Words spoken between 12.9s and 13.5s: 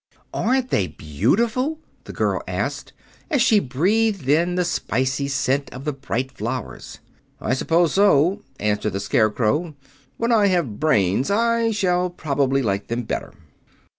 better."